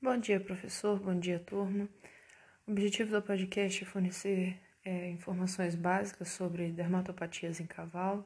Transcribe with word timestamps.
Bom 0.00 0.18
dia, 0.18 0.38
professor. 0.38 1.00
Bom 1.00 1.18
dia, 1.18 1.40
turma. 1.40 1.88
O 2.66 2.72
objetivo 2.72 3.10
do 3.10 3.22
podcast 3.22 3.82
é 3.82 3.86
fornecer 3.86 4.60
é, 4.84 5.08
informações 5.08 5.74
básicas 5.74 6.28
sobre 6.28 6.70
dermatopatias 6.70 7.60
em 7.60 7.66
cavalo. 7.66 8.22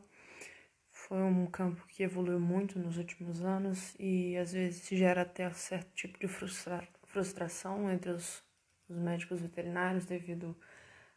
Foi 0.90 1.22
um 1.22 1.46
campo 1.46 1.86
que 1.86 2.02
evoluiu 2.02 2.40
muito 2.40 2.76
nos 2.76 2.98
últimos 2.98 3.42
anos 3.42 3.94
e 4.00 4.36
às 4.36 4.52
vezes 4.52 4.88
gera 4.88 5.22
até 5.22 5.48
certo 5.52 5.94
tipo 5.94 6.18
de 6.18 6.26
frustra 6.26 6.86
frustração 7.06 7.88
entre 7.90 8.10
os, 8.10 8.42
os 8.88 8.96
médicos 8.98 9.40
veterinários 9.40 10.04
devido 10.04 10.56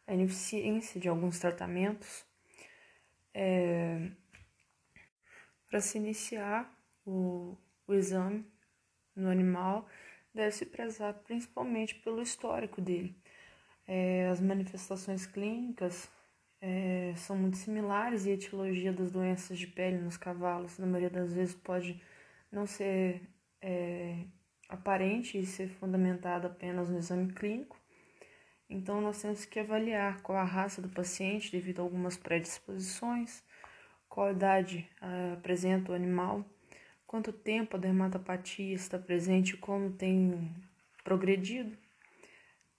à 0.06 0.14
ineficiência 0.14 1.00
de 1.00 1.08
alguns 1.08 1.40
tratamentos. 1.40 2.24
É, 3.34 4.08
Para 5.68 5.80
se 5.80 5.98
iniciar 5.98 6.72
o, 7.04 7.56
o 7.88 7.92
exame 7.92 8.46
no 9.16 9.28
animal, 9.28 9.88
deve-se 10.34 10.66
prezar 10.66 11.14
principalmente 11.24 11.94
pelo 11.96 12.20
histórico 12.20 12.80
dele. 12.80 13.16
É, 13.86 14.28
as 14.28 14.40
manifestações 14.40 15.26
clínicas 15.26 16.10
é, 16.60 17.14
são 17.16 17.36
muito 17.36 17.56
similares 17.56 18.26
e 18.26 18.30
a 18.30 18.34
etiologia 18.34 18.92
das 18.92 19.10
doenças 19.10 19.58
de 19.58 19.66
pele 19.66 19.98
nos 19.98 20.16
cavalos, 20.16 20.78
na 20.78 20.86
maioria 20.86 21.10
das 21.10 21.32
vezes, 21.32 21.54
pode 21.54 22.02
não 22.50 22.66
ser 22.66 23.22
é, 23.60 24.24
aparente 24.68 25.38
e 25.38 25.46
ser 25.46 25.68
fundamentada 25.68 26.48
apenas 26.48 26.88
no 26.88 26.98
exame 26.98 27.32
clínico. 27.32 27.78
Então, 28.68 29.00
nós 29.00 29.20
temos 29.20 29.44
que 29.44 29.60
avaliar 29.60 30.22
qual 30.22 30.38
a 30.38 30.44
raça 30.44 30.80
do 30.80 30.88
paciente 30.88 31.52
devido 31.52 31.80
a 31.80 31.82
algumas 31.82 32.16
predisposições, 32.16 33.42
qual 34.08 34.30
idade 34.30 34.88
uh, 35.02 35.34
apresenta 35.34 35.92
o 35.92 35.94
animal 35.94 36.44
quanto 37.06 37.32
tempo 37.32 37.76
a 37.76 37.80
dermatopatia 37.80 38.74
está 38.74 38.98
presente, 38.98 39.56
como 39.56 39.92
tem 39.92 40.54
progredido, 41.02 41.76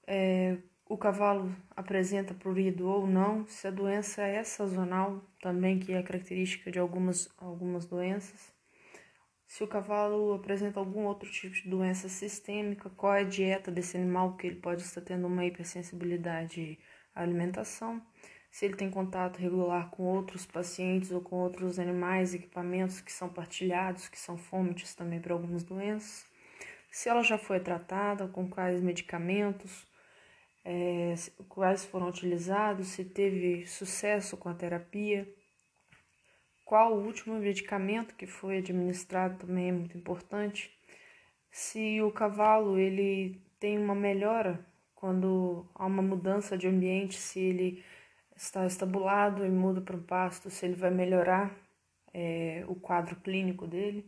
é, 0.08 0.58
o 0.88 0.98
cavalo 0.98 1.56
apresenta 1.76 2.34
prurido 2.34 2.88
ou 2.88 3.08
não, 3.08 3.48
se 3.48 3.68
a 3.68 3.72
doença 3.72 4.22
é 4.22 4.44
sazonal, 4.44 5.24
também 5.42 5.80
que 5.80 5.94
é 5.94 6.04
característica 6.04 6.72
de 6.72 6.78
algumas, 6.78 7.30
algumas 7.38 7.86
doenças, 7.86 8.54
se 9.48 9.64
o 9.64 9.68
cavalo 9.68 10.34
apresenta 10.34 10.80
algum 10.80 11.06
outro 11.06 11.32
tipo 11.32 11.56
de 11.56 11.70
doença 11.70 12.10
sistêmica, 12.10 12.90
qual 12.90 13.14
é 13.14 13.22
a 13.22 13.24
dieta 13.24 13.72
desse 13.72 13.96
animal, 13.96 14.36
que 14.36 14.48
ele 14.48 14.58
pode 14.58 14.82
estar 14.82 15.02
tendo 15.02 15.28
uma 15.28 15.46
hipersensibilidade 15.46 16.78
à 17.14 17.22
alimentação, 17.22 18.02
se 18.56 18.64
ele 18.64 18.76
tem 18.78 18.90
contato 18.90 19.36
regular 19.36 19.90
com 19.90 20.04
outros 20.04 20.46
pacientes 20.46 21.12
ou 21.12 21.20
com 21.20 21.36
outros 21.36 21.78
animais, 21.78 22.34
equipamentos 22.34 23.02
que 23.02 23.12
são 23.12 23.28
partilhados, 23.28 24.08
que 24.08 24.18
são 24.18 24.38
fontes 24.38 24.96
também 24.96 25.20
para 25.20 25.34
algumas 25.34 25.62
doenças, 25.62 26.26
se 26.90 27.10
ela 27.10 27.22
já 27.22 27.38
foi 27.38 27.60
tratada, 27.60 28.30
com 28.30 28.50
quais 28.50 28.80
medicamentos, 28.80 29.86
é, 30.64 31.14
quais 31.50 31.84
foram 31.84 32.08
utilizados, 32.08 32.88
se 32.88 33.04
teve 33.04 33.68
sucesso 33.68 34.38
com 34.38 34.48
a 34.48 34.54
terapia, 34.54 35.28
qual 36.64 36.94
o 36.94 37.06
último 37.06 37.38
medicamento 37.38 38.16
que 38.16 38.26
foi 38.26 38.60
administrado 38.60 39.38
também 39.38 39.68
é 39.68 39.74
muito 39.74 39.98
importante, 39.98 40.72
se 41.52 42.02
o 42.02 42.10
cavalo 42.10 42.80
ele 42.80 43.38
tem 43.60 43.78
uma 43.78 43.94
melhora 43.94 44.66
quando 44.96 45.70
há 45.76 45.86
uma 45.86 46.02
mudança 46.02 46.58
de 46.58 46.70
ambiente, 46.70 47.18
se 47.18 47.38
ele 47.42 47.84
está 48.36 48.66
estabulado 48.66 49.46
e 49.46 49.50
muda 49.50 49.82
para 49.82 49.96
o 49.96 50.02
pasto, 50.02 50.50
se 50.50 50.66
ele 50.66 50.76
vai 50.76 50.92
melhorar 50.92 51.56
é, 52.14 52.64
o 52.68 52.76
quadro 52.76 53.16
clínico 53.18 53.68
dele. 53.68 54.06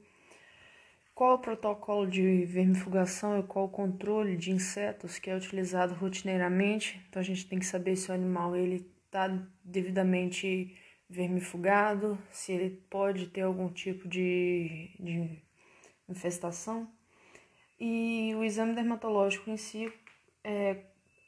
Qual 1.13 1.35
o 1.35 1.39
protocolo 1.39 2.05
de 2.05 2.45
vermifugação 2.45 3.39
e 3.39 3.43
qual 3.43 3.65
o 3.65 3.69
controle 3.69 4.37
de 4.37 4.51
insetos 4.51 5.17
que 5.17 5.29
é 5.29 5.35
utilizado 5.35 5.95
rotineiramente? 5.95 7.03
Então 7.09 7.19
a 7.19 7.25
gente 7.25 7.47
tem 7.47 7.57
que 7.57 7.65
saber 7.65 7.95
se 7.95 8.11
o 8.11 8.13
animal 8.13 8.55
ele 8.55 8.87
está 9.05 9.27
devidamente 9.63 10.77
vermifugado, 11.09 12.19
se 12.29 12.51
ele 12.51 12.69
pode 12.89 13.27
ter 13.27 13.41
algum 13.41 13.69
tipo 13.69 14.07
de, 14.07 14.91
de 14.99 15.41
infestação. 16.07 16.87
E 17.79 18.33
o 18.35 18.43
exame 18.43 18.75
dermatológico 18.75 19.49
em 19.49 19.57
si 19.57 19.91
é 20.43 20.83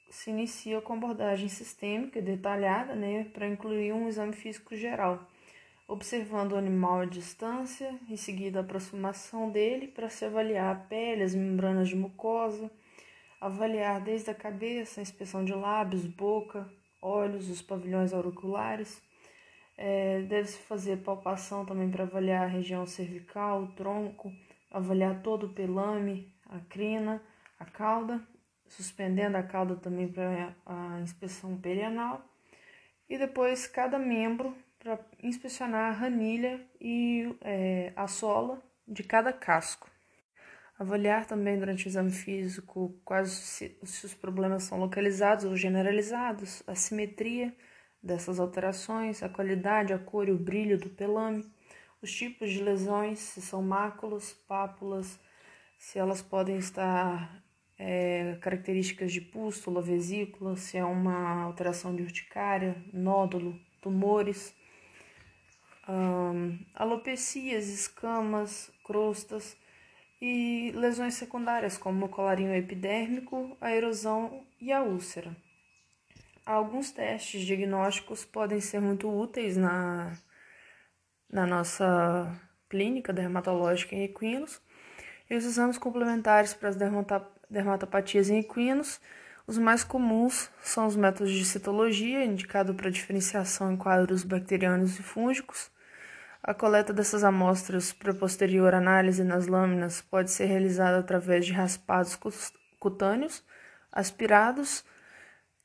se 0.09 0.31
inicia 0.31 0.81
com 0.81 0.93
abordagem 0.93 1.47
sistêmica 1.47 2.21
detalhada, 2.21 2.95
né, 2.95 3.25
para 3.25 3.47
incluir 3.47 3.93
um 3.93 4.07
exame 4.07 4.33
físico 4.33 4.75
geral, 4.75 5.27
observando 5.87 6.53
o 6.53 6.57
animal 6.57 7.01
à 7.01 7.05
distância, 7.05 7.97
em 8.09 8.17
seguida 8.17 8.59
a 8.59 8.61
aproximação 8.63 9.49
dele 9.49 9.87
para 9.87 10.09
se 10.09 10.25
avaliar 10.25 10.75
a 10.75 10.79
pele, 10.79 11.23
as 11.23 11.35
membranas 11.35 11.89
de 11.89 11.95
mucosa, 11.95 12.71
avaliar 13.39 14.01
desde 14.01 14.31
a 14.31 14.35
cabeça, 14.35 14.99
a 14.99 15.03
inspeção 15.03 15.45
de 15.45 15.53
lábios, 15.53 16.05
boca, 16.05 16.67
olhos, 17.01 17.49
os 17.49 17.61
pavilhões 17.61 18.11
auriculares. 18.11 19.01
É, 19.77 20.21
Deve-se 20.23 20.57
fazer 20.57 20.97
palpação 20.97 21.65
também 21.65 21.89
para 21.89 22.03
avaliar 22.03 22.43
a 22.43 22.47
região 22.47 22.85
cervical, 22.85 23.63
o 23.63 23.67
tronco, 23.67 24.33
avaliar 24.69 25.21
todo 25.21 25.45
o 25.45 25.53
pelame, 25.53 26.33
a 26.49 26.59
crina, 26.59 27.21
a 27.57 27.65
cauda 27.65 28.21
suspendendo 28.69 29.37
a 29.37 29.43
cauda 29.43 29.75
também 29.75 30.07
para 30.07 30.55
a 30.65 30.99
inspeção 31.01 31.57
perianal, 31.57 32.23
e 33.09 33.17
depois 33.17 33.67
cada 33.67 33.97
membro 33.99 34.55
para 34.77 34.99
inspecionar 35.21 35.89
a 35.89 35.97
ranilha 35.97 36.65
e 36.79 37.35
é, 37.41 37.91
a 37.95 38.07
sola 38.07 38.61
de 38.87 39.03
cada 39.03 39.33
casco. 39.33 39.89
Avaliar 40.77 41.25
também 41.25 41.59
durante 41.59 41.85
o 41.85 41.89
exame 41.89 42.11
físico 42.11 42.97
quais 43.03 43.31
se, 43.31 43.77
se 43.83 44.05
os 44.05 44.13
problemas 44.13 44.63
são 44.63 44.79
localizados 44.79 45.43
ou 45.43 45.55
generalizados, 45.55 46.63
a 46.65 46.75
simetria 46.75 47.53
dessas 48.01 48.39
alterações, 48.39 49.21
a 49.21 49.27
qualidade, 49.27 49.91
a 49.91 49.99
cor 49.99 50.29
e 50.29 50.31
o 50.31 50.37
brilho 50.37 50.79
do 50.79 50.89
pelame, 50.89 51.45
os 52.01 52.11
tipos 52.13 52.49
de 52.49 52.63
lesões, 52.63 53.19
se 53.19 53.41
são 53.41 53.61
máculas, 53.61 54.31
pápulas, 54.47 55.19
se 55.77 55.99
elas 55.99 56.21
podem 56.21 56.57
estar 56.57 57.43
é, 57.79 58.37
características 58.41 59.13
de 59.13 59.21
pústula, 59.21 59.81
vesícula, 59.81 60.57
se 60.57 60.77
é 60.77 60.83
uma 60.83 61.43
alteração 61.43 61.95
de 61.95 62.03
urticária, 62.03 62.75
nódulo, 62.91 63.57
tumores, 63.81 64.53
alopecias, 66.75 67.67
escamas, 67.67 68.69
crostas 68.83 69.57
e 70.21 70.71
lesões 70.75 71.15
secundárias 71.15 71.77
como 71.77 72.05
o 72.05 72.09
colarinho 72.09 72.53
epidérmico, 72.53 73.57
a 73.61 73.73
erosão 73.73 74.45
e 74.59 74.71
a 74.71 74.83
úlcera. 74.83 75.35
Alguns 76.45 76.91
testes 76.91 77.41
diagnósticos 77.45 78.25
podem 78.25 78.59
ser 78.59 78.81
muito 78.81 79.09
úteis 79.09 79.55
na, 79.55 80.17
na 81.29 81.45
nossa 81.45 82.39
clínica 82.67 83.13
dermatológica 83.13 83.95
em 83.95 84.03
equinos, 84.03 84.61
e 85.29 85.35
os 85.35 85.45
exames 85.45 85.77
complementares 85.77 86.53
para 86.53 86.69
as 86.69 86.77
dermatopatias 87.49 88.29
em 88.29 88.39
equinos, 88.39 88.99
os 89.45 89.57
mais 89.57 89.83
comuns 89.83 90.49
são 90.61 90.85
os 90.85 90.95
métodos 90.95 91.31
de 91.31 91.43
citologia, 91.43 92.23
indicado 92.23 92.73
para 92.73 92.91
diferenciação 92.91 93.71
em 93.71 93.77
quadros 93.77 94.23
bacterianos 94.23 94.99
e 94.99 95.01
fúngicos. 95.03 95.71
A 96.41 96.53
coleta 96.53 96.93
dessas 96.93 97.23
amostras 97.23 97.91
para 97.91 98.13
posterior 98.13 98.73
análise 98.73 99.23
nas 99.23 99.47
lâminas 99.47 100.01
pode 100.01 100.31
ser 100.31 100.45
realizada 100.45 100.99
através 100.99 101.45
de 101.45 101.51
raspados 101.51 102.17
cutâneos, 102.79 103.43
aspirados, 103.91 104.85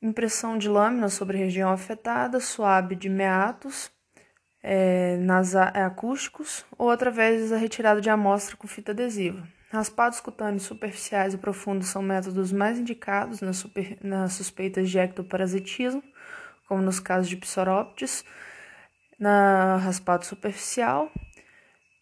impressão 0.01 0.57
de 0.57 0.67
lâminas 0.67 1.13
sobre 1.13 1.37
região 1.37 1.71
afetada, 1.71 2.39
suave 2.39 2.95
de 2.95 3.07
meatos, 3.07 3.91
é, 4.67 5.15
nas 5.17 5.55
acústicos 5.55 6.65
ou 6.75 6.89
através 6.89 7.51
da 7.51 7.55
retirada 7.55 8.01
de 8.01 8.09
amostra 8.09 8.57
com 8.57 8.67
fita 8.67 8.93
adesiva. 8.93 9.47
Raspados 9.71 10.19
cutâneos 10.19 10.63
superficiais 10.63 11.35
e 11.35 11.37
profundos 11.37 11.87
são 11.89 12.01
métodos 12.01 12.51
mais 12.51 12.79
indicados 12.79 13.41
nas, 13.41 13.57
super, 13.57 13.95
nas 14.01 14.33
suspeitas 14.33 14.89
de 14.89 14.97
ectoparasitismo, 14.97 16.01
como 16.67 16.81
nos 16.81 16.99
casos 16.99 17.29
de 17.29 17.37
psoróptes, 17.37 18.25
na 19.19 19.77
raspado 19.77 20.25
superficial, 20.25 21.11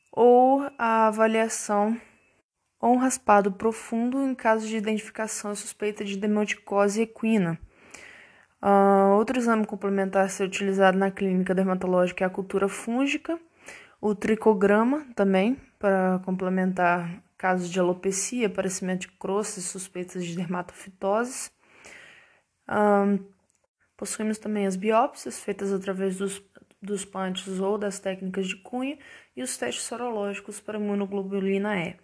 ou 0.10 0.62
a 0.78 1.08
avaliação 1.08 2.00
ou 2.80 2.94
um 2.94 2.98
raspado 2.98 3.52
profundo 3.52 4.22
em 4.24 4.34
caso 4.34 4.68
de 4.68 4.78
identificação 4.78 5.54
suspeita 5.54 6.06
de 6.06 6.16
demoticose 6.16 7.02
equina. 7.02 7.60
Uh, 8.64 9.18
outro 9.18 9.38
exame 9.38 9.66
complementar 9.66 10.24
a 10.24 10.30
ser 10.30 10.46
utilizado 10.46 10.98
na 10.98 11.12
clínica 11.12 11.54
dermatológica 11.54 12.24
é 12.24 12.28
a 12.28 12.30
cultura 12.30 12.70
fúngica, 12.70 13.38
o 14.00 14.16
tricograma 14.16 15.06
também, 15.16 15.60
para 15.78 16.22
complementar 16.24 17.22
casos 17.38 17.70
de 17.70 17.78
alopecia, 17.78 18.48
aparecimento 18.48 19.02
de 19.02 19.10
crostas, 19.10 19.66
suspeitas 19.66 20.26
de 20.26 20.38
dermatofitoses. 20.38 21.52
Um, 22.70 23.20
possuímos 23.98 24.38
também 24.38 24.66
as 24.66 24.78
biópsias, 24.78 25.40
feitas 25.40 25.74
através 25.74 26.16
dos, 26.16 26.42
dos 26.82 27.04
pantes 27.04 27.60
ou 27.60 27.78
das 27.78 28.00
técnicas 28.00 28.48
de 28.48 28.56
cunha, 28.56 28.98
e 29.36 29.44
os 29.44 29.58
testes 29.58 29.84
sorológicos 29.84 30.62
para 30.62 30.80
imunoglobulina 30.80 31.78
E. 31.82 31.98